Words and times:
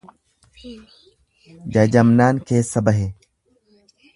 Jajamnaan 1.75 2.41
keessa 2.53 2.85
bahe. 2.89 3.07